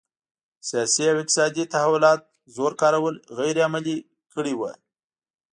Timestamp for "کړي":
4.33-4.53